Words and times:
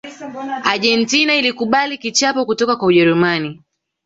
argentina 0.63 1.35
ilikubali 1.35 1.97
kichapo 1.97 2.45
kutoka 2.45 2.75
kwa 2.75 2.87
ujerumani 2.87 3.59